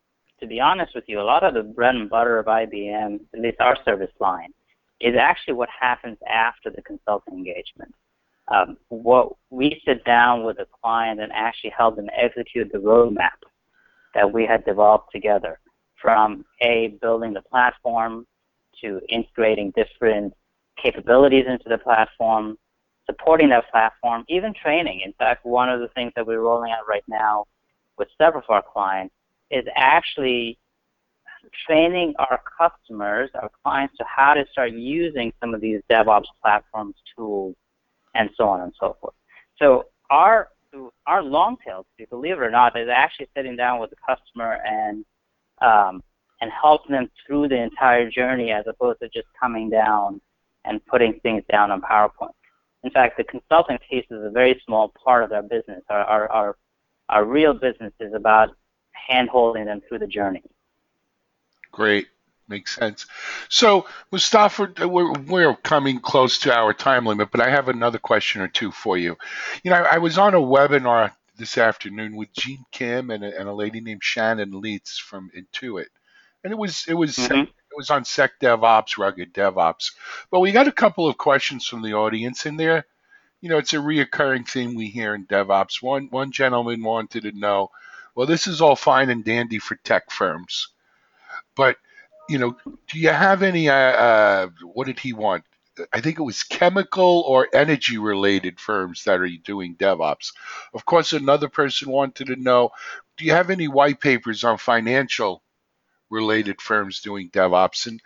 to 0.41 0.47
be 0.47 0.59
honest 0.59 0.95
with 0.95 1.05
you, 1.07 1.21
a 1.21 1.23
lot 1.23 1.45
of 1.45 1.55
the 1.55 1.63
bread 1.63 1.95
and 1.95 2.11
butter 2.11 2.39
of 2.39 2.47
IBM, 2.47 3.21
at 3.35 3.41
least 3.41 3.61
our 3.61 3.77
service 3.85 4.11
line, 4.19 4.53
is 5.01 5.15
actually 5.19 5.55
what 5.55 5.69
happens 5.79 6.19
after 6.29 6.71
the 6.71 6.83
consulting 6.83 7.35
engagement. 7.35 7.95
Um, 8.49 8.77
what 8.89 9.37
we 9.51 9.81
sit 9.87 10.05
down 10.05 10.45
with 10.45 10.59
a 10.59 10.67
client 10.83 11.21
and 11.21 11.31
actually 11.33 11.71
help 11.71 11.97
them 11.97 12.09
execute 12.17 12.73
the 12.73 12.79
roadmap 12.79 13.39
that 14.15 14.31
we 14.33 14.45
had 14.45 14.65
developed 14.65 15.13
together 15.13 15.61
from 16.03 16.45
a 16.63 16.97
building 17.01 17.33
the 17.33 17.43
platform 17.43 18.27
to 18.81 19.01
integrating 19.09 19.73
different 19.77 20.35
capabilities 20.83 21.45
into 21.49 21.69
the 21.69 21.79
platform, 21.79 22.59
supporting 23.07 23.51
that 23.51 23.71
platform, 23.71 24.25
even 24.29 24.53
training. 24.53 25.03
In 25.05 25.13
fact, 25.13 25.45
one 25.45 25.69
of 25.69 25.81
the 25.81 25.89
things 25.89 26.13
that 26.17 26.27
we're 26.27 26.41
rolling 26.41 26.73
out 26.73 26.89
right 26.89 27.05
now 27.07 27.47
with 28.01 28.09
several 28.19 28.43
of 28.43 28.51
our 28.51 28.63
clients 28.63 29.15
is 29.53 29.65
actually 29.77 30.59
training 31.67 32.15
our 32.19 32.41
customers, 32.59 33.31
our 33.35 33.51
clients, 33.63 33.97
to 33.99 34.05
how 34.05 34.35
to 34.35 34.45
start 34.51 34.73
using 34.73 35.33
some 35.41 35.55
of 35.55 35.61
these 35.61 35.81
DevOps 35.91 36.25
platforms, 36.43 36.97
tools, 37.17 37.55
and 38.15 38.31
so 38.37 38.49
on 38.49 38.63
and 38.63 38.73
so 38.81 38.97
forth. 39.01 39.15
So 39.59 39.87
our 40.11 40.49
our 41.07 41.23
long 41.23 41.57
tail, 41.65 41.85
believe 42.11 42.35
it 42.35 42.41
or 42.41 42.51
not, 42.51 42.79
is 42.79 42.89
actually 42.89 43.29
sitting 43.37 43.57
down 43.57 43.81
with 43.81 43.91
the 43.91 43.97
customer 43.97 44.59
and 44.65 45.05
um, 45.61 46.03
and 46.41 46.51
helping 46.51 46.93
them 46.93 47.11
through 47.27 47.49
the 47.49 47.61
entire 47.61 48.09
journey, 48.11 48.51
as 48.51 48.65
opposed 48.67 49.01
to 49.01 49.09
just 49.09 49.27
coming 49.39 49.69
down 49.69 50.21
and 50.65 50.85
putting 50.87 51.21
things 51.21 51.43
down 51.51 51.71
on 51.71 51.81
PowerPoint. 51.83 52.31
In 52.83 52.91
fact, 52.91 53.19
the 53.19 53.25
consulting 53.25 53.79
piece 53.91 54.07
is 54.11 54.25
a 54.25 54.31
very 54.31 54.61
small 54.65 54.93
part 55.05 55.25
of 55.25 55.33
our 55.33 55.43
business. 55.43 55.83
Our, 55.91 56.05
our, 56.05 56.29
our, 56.31 56.57
our 57.11 57.25
real 57.25 57.53
business 57.55 57.93
is 58.01 58.15
about 58.15 58.51
hand-holding 58.93 59.67
them 59.67 59.81
through 59.89 59.99
the 59.99 60.07
journey. 60.07 60.43
Great. 61.73 62.09
Makes 62.49 62.75
sense. 62.75 63.07
So, 63.49 63.87
Mustafa, 64.11 64.73
we're, 64.89 65.13
we're 65.13 65.55
coming 65.55 66.01
close 66.01 66.39
to 66.41 66.53
our 66.53 66.75
time 66.75 67.07
limit, 67.07 67.31
but 67.31 67.41
I 67.41 67.49
have 67.49 67.69
another 67.69 67.99
question 67.99 68.41
or 68.41 68.49
two 68.49 68.73
for 68.73 68.99
you. 68.99 69.17
You 69.63 69.71
know, 69.71 69.77
I, 69.77 69.95
I 69.95 69.99
was 69.99 70.19
on 70.19 70.35
a 70.35 70.41
webinar 70.41 71.13
this 71.37 71.57
afternoon 71.57 72.17
with 72.17 72.33
Gene 72.33 72.65
Kim 72.73 73.11
and 73.11 73.25
a, 73.25 73.39
and 73.39 73.49
a 73.49 73.53
lady 73.55 73.81
named 73.81 74.03
Shannon 74.03 74.51
Lietz 74.51 74.99
from 74.99 75.31
Intuit, 75.37 75.87
and 76.43 76.53
it 76.53 76.59
was 76.59 76.85
it 76.89 76.95
was 76.95 77.17
Mhm. 77.17 77.45
it 77.45 77.77
was 77.77 77.89
on 77.89 78.05
Sec 78.05 78.33
DevOps, 78.41 78.99
rugged 78.99 79.33
DevOps. 79.33 79.93
But 80.33 80.41
we 80.41 80.51
got 80.51 80.67
a 80.67 80.73
couple 80.73 81.09
of 81.09 81.17
questions 81.17 81.67
from 81.67 81.83
the 81.83 81.95
audience, 81.95 82.47
and 82.47 82.59
there, 82.59 82.85
you 83.41 83.49
know, 83.49 83.59
it's 83.59 83.73
a 83.73 83.77
reoccurring 83.77 84.49
theme 84.49 84.75
we 84.75 84.89
hear 84.89 85.15
in 85.15 85.27
DevOps. 85.27 85.83
One 85.83 86.09
one 86.11 86.33
gentleman 86.33 86.83
wanted 86.83 87.23
to 87.23 87.33
know, 87.33 87.71
well, 88.15 88.27
this 88.27 88.47
is 88.47 88.61
all 88.61 88.77
fine 88.77 89.11
and 89.11 89.25
dandy 89.25 89.59
for 89.59 89.77
tech 89.77 90.11
firms, 90.11 90.69
but 91.57 91.77
you 92.29 92.39
know, 92.39 92.57
do 92.89 92.99
you 92.99 93.09
have 93.09 93.43
any? 93.43 93.69
Uh, 93.69 93.75
uh, 93.75 94.49
what 94.63 94.87
did 94.87 94.99
he 94.99 95.13
want? 95.13 95.45
I 95.93 96.01
think 96.01 96.19
it 96.19 96.23
was 96.23 96.43
chemical 96.43 97.25
or 97.27 97.49
energy 97.53 97.97
related 97.97 98.61
firms 98.61 99.05
that 99.05 99.21
are 99.21 99.29
doing 99.29 99.77
DevOps. 99.77 100.33
Of 100.75 100.85
course, 100.85 101.13
another 101.13 101.49
person 101.49 101.91
wanted 101.91 102.27
to 102.27 102.37
know, 102.37 102.71
do 103.17 103.25
you 103.25 103.33
have 103.33 103.51
any 103.51 103.67
white 103.67 104.01
papers 104.01 104.45
on 104.45 104.59
financial 104.59 105.43
related 106.11 106.61
firms 106.61 107.01
doing 107.01 107.31
DevOps? 107.31 107.87
And 107.87 108.01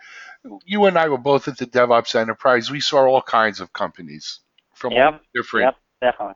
you 0.65 0.85
and 0.85 0.97
I 0.97 1.09
were 1.09 1.19
both 1.19 1.49
at 1.49 1.59
the 1.59 1.67
DevOps 1.67 2.15
Enterprise. 2.15 2.71
We 2.71 2.81
saw 2.81 3.07
all 3.07 3.23
kinds 3.23 3.61
of 3.61 3.73
companies 3.73 4.41
from 4.85 4.93
Yep. 4.93 5.23
different. 5.35 5.65
Yep. 5.65 5.77
Definitely. 6.03 6.35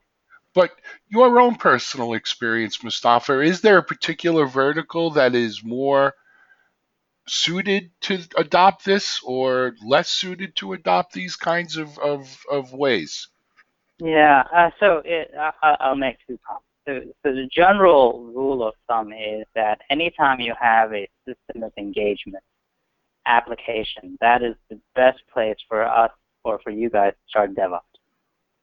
But 0.54 0.70
your 1.08 1.38
own 1.38 1.56
personal 1.56 2.14
experience, 2.14 2.82
Mustafa, 2.82 3.40
is 3.40 3.60
there 3.60 3.78
a 3.78 3.82
particular 3.82 4.46
vertical 4.46 5.10
that 5.10 5.34
is 5.34 5.62
more 5.62 6.14
suited 7.26 7.90
to 8.00 8.20
adopt 8.36 8.84
this 8.86 9.20
or 9.22 9.74
less 9.84 10.08
suited 10.08 10.56
to 10.56 10.72
adopt 10.72 11.12
these 11.12 11.36
kinds 11.36 11.76
of, 11.76 11.98
of, 11.98 12.42
of 12.50 12.72
ways? 12.72 13.28
Yeah. 13.98 14.44
Uh, 14.54 14.70
so 14.80 15.02
it, 15.04 15.30
I, 15.38 15.50
I- 15.62 15.76
I'll 15.80 15.94
make 15.96 16.16
two 16.26 16.38
comments. 16.46 16.64
So, 16.86 17.00
so 17.22 17.34
the 17.34 17.46
general 17.52 18.24
rule 18.34 18.66
of 18.66 18.72
thumb 18.88 19.12
is 19.12 19.44
that 19.54 19.82
anytime 19.90 20.40
you 20.40 20.54
have 20.58 20.94
a 20.94 21.06
system 21.26 21.62
of 21.62 21.72
engagement 21.76 22.42
application, 23.26 24.16
that 24.22 24.42
is 24.42 24.54
the 24.70 24.80
best 24.94 25.18
place 25.30 25.58
for 25.68 25.84
us 25.84 26.10
or 26.44 26.58
for 26.60 26.70
you 26.70 26.88
guys 26.88 27.12
to 27.12 27.18
start 27.28 27.54
DevOps. 27.54 27.82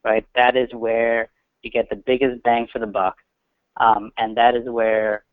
Right. 0.06 0.26
That 0.36 0.56
is 0.56 0.70
where 0.72 1.30
you 1.64 1.72
get 1.72 1.90
the 1.90 1.96
biggest 1.96 2.44
bang 2.44 2.68
for 2.72 2.78
the 2.78 2.86
buck, 2.86 3.16
um, 3.78 4.12
and 4.18 4.38
that 4.38 4.56
is 4.56 4.70
where 4.70 5.26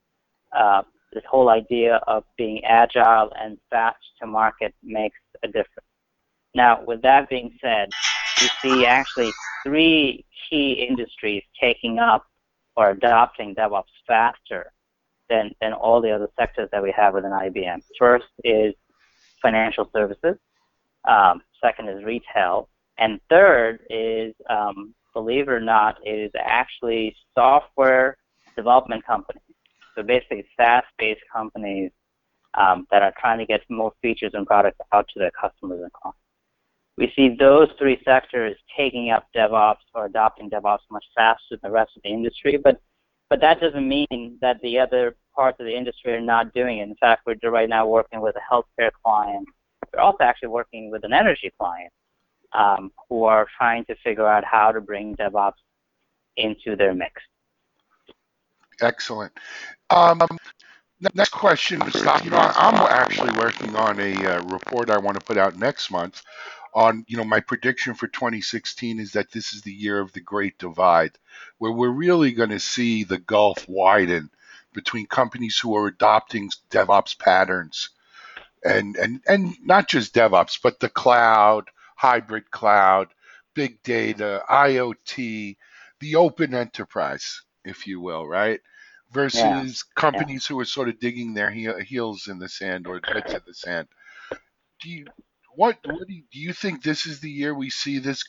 uh, 0.56 0.82
this 1.12 1.22
whole 1.28 1.50
idea 1.50 1.96
of 2.06 2.24
being 2.38 2.64
agile 2.64 3.30
and 3.38 3.58
fast 3.68 3.98
to 4.20 4.26
market 4.26 4.74
makes 4.82 5.18
a 5.42 5.46
difference. 5.46 5.86
Now, 6.54 6.82
with 6.86 7.02
that 7.02 7.28
being 7.28 7.56
said, 7.60 7.90
you 8.40 8.48
see 8.62 8.86
actually 8.86 9.32
three 9.64 10.24
key 10.48 10.86
industries 10.88 11.42
taking 11.60 11.98
up 11.98 12.26
or 12.76 12.90
adopting 12.90 13.54
DevOps 13.54 13.84
faster 14.06 14.72
than, 15.28 15.54
than 15.60 15.72
all 15.72 16.00
the 16.00 16.10
other 16.10 16.28
sectors 16.38 16.68
that 16.72 16.82
we 16.82 16.92
have 16.96 17.14
within 17.14 17.30
IBM. 17.30 17.82
First 17.98 18.26
is 18.44 18.74
financial 19.40 19.88
services. 19.92 20.36
Um, 21.08 21.42
second 21.62 21.88
is 21.88 22.04
retail. 22.04 22.68
And 22.98 23.20
third 23.30 23.80
is, 23.90 24.34
um, 24.48 24.94
believe 25.14 25.48
it 25.48 25.52
or 25.52 25.60
not, 25.60 25.98
it 26.04 26.18
is 26.18 26.30
actually 26.38 27.16
software 27.34 28.16
development 28.56 29.04
companies. 29.06 29.42
So 29.94 30.02
basically 30.02 30.44
SaaS-based 30.56 31.20
companies 31.32 31.90
um, 32.54 32.86
that 32.90 33.02
are 33.02 33.12
trying 33.18 33.38
to 33.38 33.46
get 33.46 33.60
more 33.70 33.92
features 34.02 34.32
and 34.34 34.46
products 34.46 34.78
out 34.92 35.06
to 35.12 35.18
their 35.18 35.30
customers 35.30 35.80
and 35.82 35.92
clients. 35.92 36.18
We 36.98 37.12
see 37.16 37.34
those 37.38 37.68
three 37.78 38.00
sectors 38.04 38.56
taking 38.76 39.10
up 39.10 39.26
DevOps 39.34 39.76
or 39.94 40.06
adopting 40.06 40.50
DevOps 40.50 40.80
much 40.90 41.04
faster 41.16 41.40
than 41.50 41.60
the 41.62 41.70
rest 41.70 41.92
of 41.96 42.02
the 42.02 42.10
industry, 42.10 42.58
but 42.62 42.80
but 43.30 43.40
that 43.40 43.60
doesn't 43.60 43.88
mean 43.88 44.36
that 44.42 44.60
the 44.60 44.78
other 44.78 45.16
parts 45.34 45.58
of 45.58 45.64
the 45.64 45.74
industry 45.74 46.12
are 46.12 46.20
not 46.20 46.52
doing 46.52 46.80
it. 46.80 46.82
In 46.82 46.94
fact, 46.96 47.22
we're 47.24 47.50
right 47.50 47.68
now 47.68 47.86
working 47.86 48.20
with 48.20 48.36
a 48.36 48.54
healthcare 48.54 48.90
client. 49.02 49.48
We're 49.90 50.02
also 50.02 50.18
actually 50.20 50.50
working 50.50 50.90
with 50.90 51.02
an 51.04 51.14
energy 51.14 51.50
client 51.58 51.90
um, 52.54 52.92
who 53.08 53.24
are 53.24 53.46
trying 53.58 53.84
to 53.86 53.94
figure 54.04 54.26
out 54.26 54.44
how 54.44 54.72
to 54.72 54.80
bring 54.80 55.16
DevOps 55.16 55.54
into 56.36 56.76
their 56.76 56.94
mix. 56.94 57.22
Excellent. 58.80 59.32
Um, 59.90 60.20
next 61.14 61.30
question. 61.30 61.80
You 61.94 62.30
know, 62.30 62.38
I'm 62.38 62.74
actually 62.74 63.38
working 63.38 63.76
on 63.76 64.00
a 64.00 64.14
uh, 64.14 64.42
report 64.44 64.90
I 64.90 64.98
want 64.98 65.18
to 65.18 65.24
put 65.24 65.36
out 65.36 65.56
next 65.56 65.90
month 65.90 66.22
on, 66.74 67.04
you 67.06 67.16
know, 67.16 67.24
my 67.24 67.40
prediction 67.40 67.94
for 67.94 68.06
2016 68.06 68.98
is 68.98 69.12
that 69.12 69.30
this 69.30 69.52
is 69.52 69.62
the 69.62 69.72
year 69.72 70.00
of 70.00 70.12
the 70.12 70.20
Great 70.20 70.58
Divide, 70.58 71.18
where 71.58 71.72
we're 71.72 71.90
really 71.90 72.32
going 72.32 72.50
to 72.50 72.60
see 72.60 73.04
the 73.04 73.18
gulf 73.18 73.68
widen 73.68 74.30
between 74.72 75.06
companies 75.06 75.58
who 75.58 75.76
are 75.76 75.86
adopting 75.86 76.50
DevOps 76.70 77.18
patterns 77.18 77.90
and, 78.64 78.96
and, 78.96 79.20
and 79.26 79.54
not 79.62 79.88
just 79.88 80.14
DevOps, 80.14 80.58
but 80.62 80.80
the 80.80 80.88
cloud, 80.88 81.68
hybrid 82.02 82.50
cloud, 82.50 83.06
big 83.54 83.80
data, 83.84 84.42
IoT, 84.50 85.56
the 86.00 86.16
open 86.16 86.52
enterprise, 86.52 87.42
if 87.64 87.86
you 87.86 88.00
will, 88.00 88.26
right? 88.26 88.58
Versus 89.12 89.84
companies 89.94 90.44
who 90.44 90.58
are 90.58 90.64
sort 90.64 90.88
of 90.88 90.98
digging 90.98 91.32
their 91.32 91.52
heel, 91.52 91.78
heels 91.78 92.26
in 92.26 92.40
the 92.40 92.48
sand 92.48 92.88
or 92.88 93.00
heads 93.04 93.32
in 93.32 93.40
the 93.46 93.54
sand. 93.54 93.86
Do 94.80 94.90
you 94.90 95.06
what 95.54 95.78
what 95.84 96.08
do 96.08 96.14
you, 96.14 96.24
do 96.32 96.40
you 96.40 96.52
think 96.52 96.82
this 96.82 97.06
is 97.06 97.20
the 97.20 97.30
year 97.30 97.54
we 97.54 97.70
see 97.70 98.00
this 98.00 98.24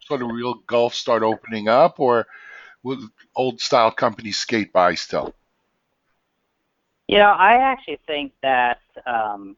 sort 0.00 0.22
of 0.22 0.28
real 0.32 0.54
gulf 0.66 0.94
start 0.94 1.22
opening 1.22 1.68
up, 1.68 2.00
or 2.00 2.26
will 2.82 3.08
old 3.36 3.60
style 3.60 3.92
companies 3.92 4.38
skate 4.38 4.72
by 4.72 4.96
still? 4.96 5.32
You 7.06 7.18
know, 7.18 7.30
I 7.30 7.70
actually 7.70 8.00
think 8.04 8.32
that 8.42 8.80
um, 9.06 9.56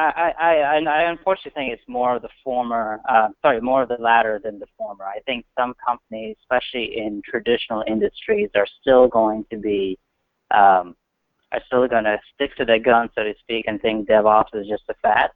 I, 0.00 0.32
I, 0.38 0.54
I, 0.56 0.78
I 0.78 1.02
unfortunately 1.10 1.52
think 1.54 1.72
it's 1.72 1.88
more 1.88 2.16
of 2.16 2.22
the 2.22 2.28
former, 2.42 3.00
uh, 3.08 3.28
sorry, 3.42 3.60
more 3.60 3.82
of 3.82 3.88
the 3.88 3.96
latter 3.98 4.40
than 4.42 4.58
the 4.58 4.66
former. 4.78 5.04
I 5.04 5.20
think 5.20 5.44
some 5.58 5.74
companies, 5.84 6.36
especially 6.40 6.96
in 6.96 7.22
traditional 7.24 7.84
industries, 7.86 8.50
are 8.54 8.66
still 8.80 9.08
going 9.08 9.44
to 9.50 9.58
be, 9.58 9.98
um, 10.50 10.96
are 11.52 11.60
still 11.66 11.86
going 11.88 12.04
to 12.04 12.18
stick 12.34 12.54
to 12.56 12.64
their 12.64 12.78
guns, 12.78 13.10
so 13.14 13.24
to 13.24 13.34
speak, 13.40 13.66
and 13.68 13.80
think 13.80 14.08
DevOps 14.08 14.54
is 14.54 14.66
just 14.66 14.84
a 14.88 14.94
fad. 15.02 15.30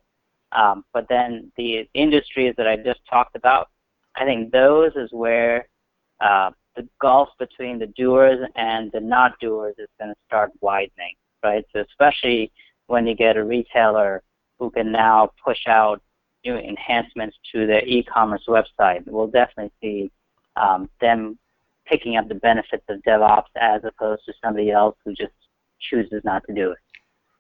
Um, 0.53 0.85
but 0.93 1.07
then 1.09 1.51
the 1.57 1.89
industries 1.95 2.55
that 2.57 2.69
I 2.69 2.77
just 2.77 3.01
talked 3.11 3.37
about, 3.37 3.71
I 4.17 4.25
think 4.25 4.53
those 4.53 4.93
is 4.95 5.11
where 5.13 5.67
uh, 6.21 6.53
the 6.77 6.89
gulf 7.01 7.29
between 7.39 7.79
the 7.79 7.89
doers 7.89 8.47
and 8.55 8.91
the 8.93 9.01
not 9.01 9.39
doers 9.41 9.75
is 9.79 9.89
going 9.99 10.11
to 10.11 10.17
start 10.27 10.53
widening, 10.61 11.15
right? 11.43 11.65
So 11.73 11.81
especially 11.81 12.53
when 12.87 13.07
you 13.07 13.15
get 13.15 13.37
a 13.37 13.45
retailer 13.45 14.23
who 14.59 14.71
can 14.71 14.93
now 14.93 15.31
push 15.45 15.67
out 15.67 16.03
new 16.45 16.57
enhancements 16.57 17.37
to 17.53 17.67
their 17.67 17.85
e-commerce 17.85 18.45
website, 18.49 19.03
we'll 19.07 19.27
definitely 19.27 19.73
see 19.81 20.11
um, 20.57 20.89
them 21.01 21.39
picking 21.87 22.17
up 22.17 22.29
the 22.29 22.35
benefits 22.35 22.85
of 22.89 23.01
DevOps 23.03 23.45
as 23.57 23.83
opposed 23.85 24.25
to 24.27 24.33
somebody 24.43 24.71
else 24.71 24.97
who 25.05 25.15
just 25.15 25.33
chooses 25.81 26.23
not 26.25 26.43
to 26.47 26.55
do 26.55 26.71
it. 26.71 26.79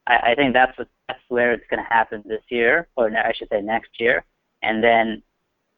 I, 0.06 0.32
I 0.32 0.34
think 0.34 0.52
that's 0.52 0.76
what, 0.76 0.88
that's 1.08 1.20
where 1.28 1.52
it's 1.52 1.64
going 1.70 1.82
to 1.82 1.88
happen 1.88 2.22
this 2.26 2.42
year, 2.48 2.88
or 2.96 3.10
I 3.16 3.32
should 3.32 3.48
say 3.50 3.60
next 3.60 4.00
year, 4.00 4.24
and 4.62 4.82
then 4.82 5.22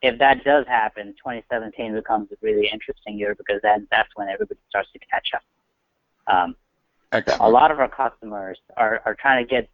if 0.02 0.18
that 0.18 0.44
does 0.44 0.66
happen, 0.66 1.08
2017 1.18 1.94
becomes 1.94 2.30
a 2.30 2.36
really 2.42 2.68
interesting 2.72 3.18
year 3.18 3.34
because 3.34 3.60
then 3.62 3.88
that's 3.90 4.08
when 4.14 4.28
everybody 4.28 4.60
starts 4.68 4.90
to 4.92 4.98
catch 5.10 5.28
up. 5.34 5.42
Um, 6.32 6.56
a 7.40 7.48
lot 7.48 7.70
of 7.70 7.80
our 7.80 7.88
customers 7.88 8.58
are, 8.76 9.00
are 9.04 9.14
trying 9.14 9.44
to 9.44 9.48
get 9.48 9.68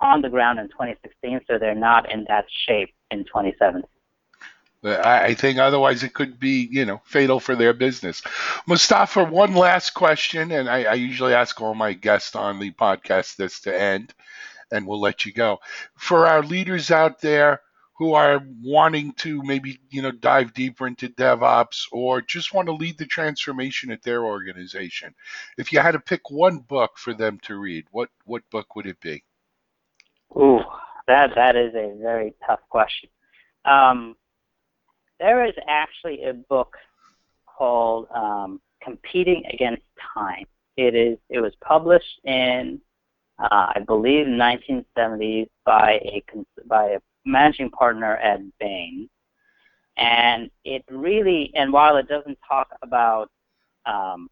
on 0.00 0.22
the 0.22 0.28
ground 0.28 0.58
in 0.58 0.68
2016, 0.68 1.40
so 1.46 1.58
they're 1.58 1.74
not 1.74 2.10
in 2.12 2.24
that 2.28 2.46
shape 2.66 2.94
in 3.10 3.24
2017. 3.24 3.82
I 4.86 5.32
think 5.32 5.58
otherwise 5.58 6.02
it 6.02 6.12
could 6.12 6.38
be, 6.38 6.68
you 6.70 6.84
know, 6.84 7.00
fatal 7.04 7.40
for 7.40 7.56
their 7.56 7.72
business. 7.72 8.22
Mustafa, 8.66 9.24
one 9.24 9.54
last 9.54 9.90
question, 9.90 10.52
and 10.52 10.68
I, 10.68 10.84
I 10.84 10.94
usually 10.94 11.32
ask 11.32 11.58
all 11.60 11.74
my 11.74 11.94
guests 11.94 12.36
on 12.36 12.58
the 12.58 12.70
podcast 12.72 13.36
this 13.36 13.60
to 13.60 13.80
end, 13.80 14.12
and 14.70 14.86
we'll 14.86 15.00
let 15.00 15.24
you 15.24 15.32
go. 15.32 15.60
For 15.96 16.26
our 16.26 16.42
leaders 16.42 16.90
out 16.90 17.20
there 17.22 17.62
who 17.96 18.12
are 18.12 18.44
wanting 18.62 19.12
to 19.14 19.42
maybe, 19.42 19.80
you 19.88 20.02
know, 20.02 20.10
dive 20.10 20.52
deeper 20.52 20.86
into 20.86 21.08
DevOps 21.08 21.86
or 21.90 22.20
just 22.20 22.52
want 22.52 22.66
to 22.66 22.74
lead 22.74 22.98
the 22.98 23.06
transformation 23.06 23.90
at 23.90 24.02
their 24.02 24.24
organization, 24.24 25.14
if 25.56 25.72
you 25.72 25.78
had 25.80 25.92
to 25.92 26.00
pick 26.00 26.30
one 26.30 26.58
book 26.58 26.98
for 26.98 27.14
them 27.14 27.38
to 27.44 27.56
read, 27.56 27.86
what 27.90 28.10
what 28.24 28.42
book 28.50 28.76
would 28.76 28.86
it 28.86 29.00
be? 29.00 29.24
Ooh, 30.36 30.60
that 31.06 31.30
that 31.36 31.56
is 31.56 31.74
a 31.74 31.96
very 32.00 32.34
tough 32.46 32.60
question. 32.68 33.08
Um, 33.64 34.16
there 35.20 35.46
is 35.46 35.54
actually 35.68 36.24
a 36.24 36.32
book 36.32 36.76
called 37.46 38.08
um, 38.14 38.60
Competing 38.82 39.44
Against 39.52 39.84
Time. 40.14 40.44
It 40.76 40.94
is. 40.94 41.18
It 41.30 41.40
was 41.40 41.52
published 41.60 42.20
in, 42.24 42.80
uh, 43.38 43.72
I 43.76 43.80
believe, 43.86 44.26
1970s 44.26 45.48
by 45.64 46.00
a 46.04 46.22
by 46.66 46.88
a 46.90 46.98
managing 47.24 47.70
partner 47.70 48.16
at 48.16 48.40
Bain, 48.58 49.08
and 49.96 50.50
it 50.64 50.84
really. 50.90 51.52
And 51.54 51.72
while 51.72 51.96
it 51.96 52.08
doesn't 52.08 52.38
talk 52.46 52.68
about 52.82 53.30
um, 53.86 54.28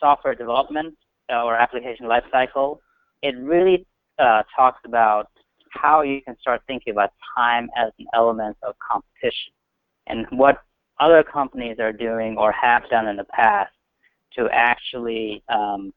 software 0.00 0.34
development 0.34 0.96
or 1.28 1.54
application 1.54 2.06
lifecycle, 2.06 2.78
it 3.22 3.36
really 3.36 3.86
uh, 4.18 4.42
talks 4.54 4.80
about 4.84 5.28
how 5.70 6.02
you 6.02 6.22
can 6.22 6.36
start 6.40 6.62
thinking 6.66 6.92
about 6.92 7.10
time 7.36 7.68
as 7.76 7.90
an 7.98 8.06
element 8.14 8.56
of 8.62 8.74
competition 8.78 9.52
and 10.06 10.26
what 10.30 10.62
other 11.00 11.22
companies 11.22 11.78
are 11.78 11.92
doing 11.92 12.36
or 12.38 12.52
have 12.52 12.88
done 12.88 13.08
in 13.08 13.16
the 13.16 13.24
past 13.24 13.72
to 14.34 14.48
actually 14.52 15.42
um, 15.48 15.92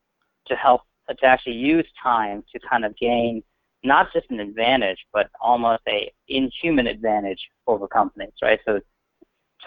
to 0.47 0.55
help 0.55 0.81
to 1.09 1.25
actually 1.25 1.55
use 1.55 1.85
time 2.01 2.43
to 2.53 2.59
kind 2.69 2.85
of 2.85 2.95
gain 2.97 3.41
not 3.83 4.11
just 4.13 4.29
an 4.29 4.39
advantage 4.39 4.99
but 5.13 5.29
almost 5.41 5.81
a 5.87 6.11
inhuman 6.27 6.87
advantage 6.87 7.39
over 7.67 7.87
companies, 7.87 8.33
right? 8.41 8.59
So 8.65 8.79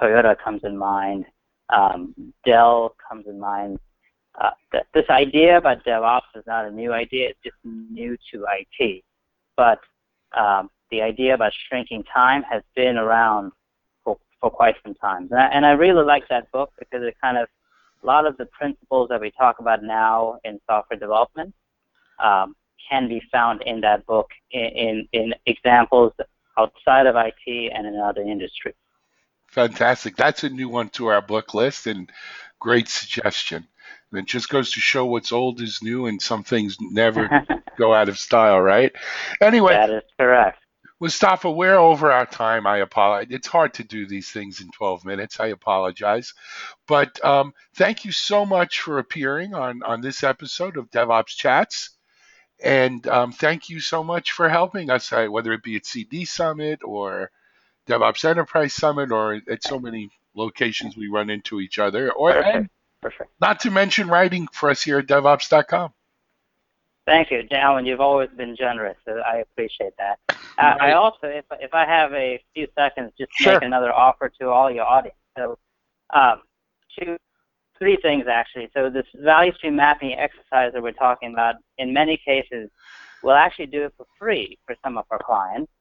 Toyota 0.00 0.36
comes 0.42 0.62
in 0.64 0.76
mind, 0.76 1.24
um, 1.70 2.14
Dell 2.44 2.94
comes 3.08 3.26
in 3.26 3.40
mind. 3.40 3.78
Uh, 4.40 4.50
th- 4.70 4.84
this 4.94 5.04
idea 5.10 5.58
about 5.58 5.84
DevOps 5.84 6.22
is 6.34 6.44
not 6.46 6.64
a 6.64 6.70
new 6.70 6.92
idea; 6.92 7.30
it's 7.30 7.38
just 7.44 7.56
new 7.64 8.16
to 8.32 8.46
IT. 8.58 9.04
But 9.56 9.80
um, 10.36 10.70
the 10.90 11.02
idea 11.02 11.34
about 11.34 11.52
shrinking 11.68 12.04
time 12.04 12.42
has 12.44 12.62
been 12.76 12.96
around 12.96 13.52
for, 14.04 14.18
for 14.40 14.50
quite 14.50 14.76
some 14.84 14.94
time. 14.94 15.28
And 15.30 15.40
I, 15.40 15.46
and 15.46 15.66
I 15.66 15.72
really 15.72 16.04
like 16.04 16.28
that 16.28 16.52
book 16.52 16.72
because 16.78 17.02
it 17.02 17.16
kind 17.20 17.38
of, 17.38 17.48
a 18.02 18.06
lot 18.06 18.26
of 18.26 18.36
the 18.36 18.46
principles 18.46 19.08
that 19.08 19.20
we 19.20 19.30
talk 19.30 19.58
about 19.58 19.82
now 19.82 20.38
in 20.44 20.60
software 20.68 20.98
development 20.98 21.54
um, 22.22 22.56
can 22.88 23.08
be 23.08 23.22
found 23.30 23.62
in 23.62 23.80
that 23.80 24.04
book 24.06 24.28
in, 24.50 24.64
in, 24.64 25.08
in 25.12 25.34
examples 25.46 26.12
outside 26.58 27.06
of 27.06 27.16
IT 27.16 27.72
and 27.72 27.86
in 27.86 27.96
other 27.96 28.22
industries. 28.22 28.74
Fantastic. 29.46 30.16
That's 30.16 30.44
a 30.44 30.48
new 30.48 30.68
one 30.68 30.88
to 30.90 31.06
our 31.06 31.22
book 31.22 31.54
list 31.54 31.86
and 31.86 32.10
great 32.58 32.88
suggestion. 32.88 33.68
It 34.12 34.26
just 34.26 34.48
goes 34.48 34.72
to 34.72 34.80
show 34.80 35.06
what's 35.06 35.32
old 35.32 35.60
is 35.60 35.82
new 35.82 36.06
and 36.06 36.20
some 36.20 36.44
things 36.44 36.76
never 36.80 37.28
go 37.78 37.94
out 37.94 38.08
of 38.08 38.18
style, 38.18 38.60
right? 38.60 38.92
Anyway. 39.40 39.72
That 39.72 39.90
is 39.90 40.02
correct. 40.18 40.58
Mustafa, 41.02 41.50
we're 41.50 41.74
over 41.74 42.12
our 42.12 42.26
time. 42.26 42.64
I 42.64 42.78
apologize. 42.78 43.34
It's 43.34 43.48
hard 43.48 43.74
to 43.74 43.82
do 43.82 44.06
these 44.06 44.30
things 44.30 44.60
in 44.60 44.70
12 44.70 45.04
minutes. 45.04 45.40
I 45.40 45.48
apologize. 45.48 46.32
But 46.86 47.22
um, 47.24 47.54
thank 47.74 48.04
you 48.04 48.12
so 48.12 48.46
much 48.46 48.82
for 48.82 49.00
appearing 49.00 49.52
on, 49.52 49.82
on 49.82 50.00
this 50.00 50.22
episode 50.22 50.76
of 50.76 50.92
DevOps 50.92 51.34
Chats. 51.34 51.90
And 52.62 53.04
um, 53.08 53.32
thank 53.32 53.68
you 53.68 53.80
so 53.80 54.04
much 54.04 54.30
for 54.30 54.48
helping 54.48 54.90
us, 54.90 55.12
uh, 55.12 55.26
whether 55.26 55.52
it 55.52 55.64
be 55.64 55.74
at 55.74 55.86
CD 55.86 56.24
Summit 56.24 56.80
or 56.84 57.32
DevOps 57.88 58.24
Enterprise 58.24 58.72
Summit 58.72 59.10
or 59.10 59.40
at 59.50 59.64
so 59.64 59.80
many 59.80 60.08
locations 60.36 60.96
we 60.96 61.08
run 61.08 61.30
into 61.30 61.60
each 61.60 61.80
other. 61.80 62.12
Or 62.12 62.68
Perfect. 63.02 63.30
Not 63.40 63.60
to 63.60 63.70
mention 63.70 64.08
writing 64.08 64.46
for 64.52 64.70
us 64.70 64.82
here 64.82 64.98
at 64.98 65.06
DevOps.com. 65.06 65.92
Thank 67.04 67.32
you, 67.32 67.42
Alan. 67.50 67.84
You've 67.84 68.00
always 68.00 68.30
been 68.36 68.54
generous. 68.54 68.96
So 69.04 69.20
I 69.26 69.38
appreciate 69.38 69.92
that. 69.98 70.18
Uh, 70.56 70.76
I 70.80 70.92
also, 70.92 71.26
if 71.26 71.44
if 71.60 71.74
I 71.74 71.84
have 71.84 72.12
a 72.12 72.40
few 72.54 72.68
seconds, 72.78 73.12
just 73.18 73.32
Sure. 73.34 73.54
make 73.54 73.62
another 73.62 73.92
offer 73.92 74.28
to 74.40 74.50
all 74.50 74.70
your 74.70 74.84
audience. 74.84 75.16
So, 75.36 75.58
um, 76.10 76.42
two, 76.96 77.16
three 77.76 77.96
things 77.96 78.26
actually. 78.28 78.70
So 78.72 78.88
this 78.88 79.06
value 79.16 79.52
stream 79.54 79.74
mapping 79.74 80.12
exercise 80.16 80.72
that 80.72 80.82
we're 80.82 80.92
talking 80.92 81.32
about, 81.32 81.56
in 81.78 81.92
many 81.92 82.16
cases, 82.18 82.70
we'll 83.24 83.34
actually 83.34 83.66
do 83.66 83.84
it 83.86 83.94
for 83.96 84.06
free 84.16 84.58
for 84.64 84.76
some 84.84 84.96
of 84.96 85.04
our 85.10 85.18
clients. 85.18 85.72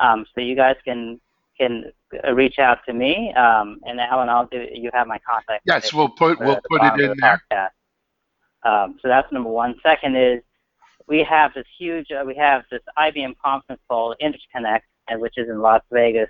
Um, 0.00 0.26
so 0.34 0.40
you 0.40 0.56
guys 0.56 0.74
can 0.84 1.20
can 1.58 1.92
uh, 2.26 2.32
reach 2.32 2.58
out 2.58 2.78
to 2.86 2.92
me, 2.92 3.32
um, 3.34 3.80
and 3.86 4.00
Alan, 4.00 4.28
I'll 4.28 4.46
do. 4.46 4.66
You 4.72 4.90
have 4.92 5.06
my 5.06 5.18
contact. 5.28 5.62
Yes, 5.66 5.92
we'll 5.92 6.08
put 6.08 6.40
we'll 6.40 6.60
put 6.68 6.82
it 6.82 7.00
in 7.00 7.10
the 7.10 7.16
there. 7.20 7.42
podcast. 7.50 7.70
Um, 8.64 8.98
so 9.02 9.08
that's 9.08 9.30
number 9.30 9.50
one. 9.50 9.74
Second 9.82 10.16
is 10.16 10.42
we 11.06 11.22
have 11.22 11.52
this 11.54 11.66
huge, 11.78 12.10
uh, 12.10 12.24
we 12.26 12.34
have 12.36 12.62
this 12.70 12.80
IBM 12.98 13.36
conference 13.42 13.80
called 13.88 14.16
Interconnect, 14.22 14.82
and 15.08 15.20
which 15.20 15.34
is 15.36 15.48
in 15.48 15.60
Las 15.60 15.82
Vegas. 15.92 16.28